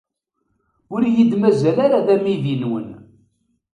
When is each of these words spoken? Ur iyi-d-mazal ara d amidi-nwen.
Ur 0.93 1.01
iyi-d-mazal 1.05 1.77
ara 1.85 2.05
d 2.05 2.07
amidi-nwen. 2.15 2.87